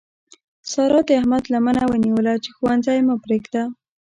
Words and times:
سارا 0.71 0.99
د 1.07 1.09
احمد 1.19 1.43
لمنه 1.53 1.83
ونیوله 1.91 2.33
چې 2.43 2.49
ښوونځی 2.55 2.99
مه 3.07 3.15
پرېږده. 3.23 3.63